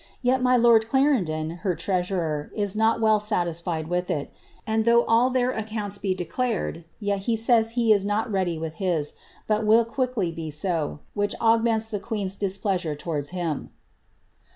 [0.23, 4.31] Yet my lord Clarendon, her treasurer, is not well satisfied with it;
[4.65, 8.77] and though all their accounts be declared, yet he says he is not ready with
[8.81, 9.13] his,
[9.45, 13.69] but will quickly be so, which augments the queen's displeasure towards him."